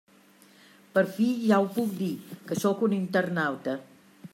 [0.95, 2.11] Per fi ja ho puc dir,
[2.49, 3.79] que sóc un internauta.